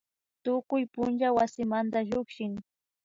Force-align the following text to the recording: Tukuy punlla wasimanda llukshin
Tukuy 0.43 0.83
punlla 0.93 1.29
wasimanda 1.37 1.99
llukshin 2.09 2.53